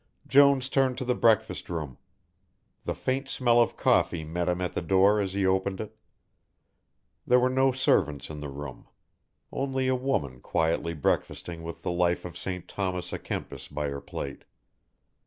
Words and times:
Jones 0.25 0.67
turned 0.67 0.97
to 0.97 1.05
the 1.05 1.13
breakfast 1.13 1.69
room. 1.69 1.99
The 2.85 2.95
faint 2.95 3.29
smell 3.29 3.61
of 3.61 3.77
coffee 3.77 4.23
met 4.23 4.49
him 4.49 4.59
at 4.59 4.73
the 4.73 4.81
door 4.81 5.21
as 5.21 5.33
he 5.33 5.45
opened 5.45 5.79
it. 5.79 5.95
There 7.27 7.39
were 7.39 7.51
no 7.51 7.71
servants 7.71 8.31
in 8.31 8.39
the 8.39 8.49
room. 8.49 8.87
Only 9.51 9.87
a 9.87 9.95
woman 9.95 10.39
quietly 10.41 10.95
breakfasting 10.95 11.61
with 11.61 11.83
the 11.83 11.91
Life 11.91 12.25
of 12.25 12.35
St. 12.35 12.67
Thomas 12.67 13.11
à 13.11 13.23
Kempis 13.23 13.67
by 13.67 13.89
her 13.89 14.01
plate. 14.01 14.45